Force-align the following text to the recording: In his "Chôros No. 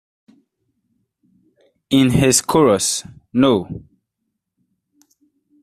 In 1.91 2.09
his 2.09 2.41
"Chôros 2.41 3.07
No. 3.33 3.83